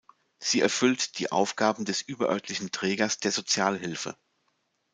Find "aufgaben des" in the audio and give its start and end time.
1.31-2.01